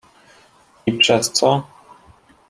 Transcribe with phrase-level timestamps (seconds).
[0.87, 1.63] "I przez co?"